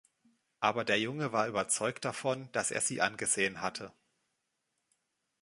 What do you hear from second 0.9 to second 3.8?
Junge war überzeugt davon, dass er sie angesehen